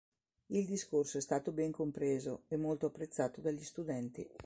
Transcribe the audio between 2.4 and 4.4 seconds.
e molto apprezzato dagli studenti.